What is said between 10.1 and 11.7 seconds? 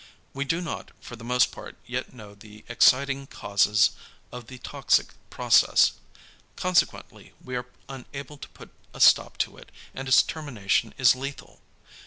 termination is lethal.